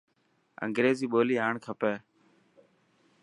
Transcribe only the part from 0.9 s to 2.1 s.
ٻولي آڻ کپي.